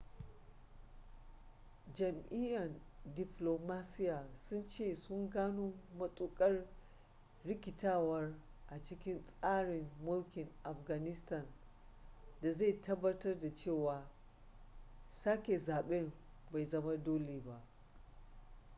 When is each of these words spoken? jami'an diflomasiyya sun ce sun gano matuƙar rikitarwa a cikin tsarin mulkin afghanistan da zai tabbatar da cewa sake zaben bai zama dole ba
jami'an 1.93 2.79
diflomasiyya 3.15 4.27
sun 4.35 4.67
ce 4.67 4.93
sun 4.95 5.29
gano 5.29 5.73
matuƙar 5.97 6.65
rikitarwa 7.45 8.33
a 8.69 8.81
cikin 8.83 9.25
tsarin 9.25 9.89
mulkin 10.03 10.49
afghanistan 10.63 11.45
da 12.41 12.51
zai 12.51 12.81
tabbatar 12.81 13.39
da 13.39 13.53
cewa 13.55 14.09
sake 15.05 15.57
zaben 15.57 16.13
bai 16.51 16.63
zama 16.65 16.97
dole 16.97 17.39
ba 17.39 17.63